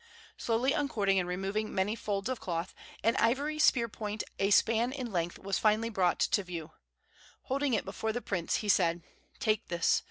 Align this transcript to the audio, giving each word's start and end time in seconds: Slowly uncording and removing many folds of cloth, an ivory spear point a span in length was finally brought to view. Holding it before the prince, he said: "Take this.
Slowly 0.35 0.71
uncording 0.71 1.19
and 1.19 1.27
removing 1.27 1.75
many 1.75 1.95
folds 1.95 2.27
of 2.27 2.39
cloth, 2.39 2.73
an 3.03 3.15
ivory 3.17 3.59
spear 3.59 3.87
point 3.87 4.23
a 4.39 4.49
span 4.49 4.91
in 4.91 5.11
length 5.11 5.37
was 5.37 5.59
finally 5.59 5.89
brought 5.89 6.17
to 6.17 6.41
view. 6.41 6.71
Holding 7.43 7.75
it 7.75 7.85
before 7.85 8.11
the 8.11 8.19
prince, 8.19 8.55
he 8.65 8.67
said: 8.67 9.03
"Take 9.39 9.67
this. 9.67 9.99